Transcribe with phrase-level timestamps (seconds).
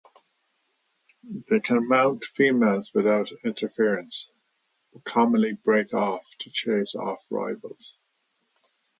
[1.47, 4.31] They can mount females without interference,
[4.91, 7.99] but commonly break off to chase off rivals.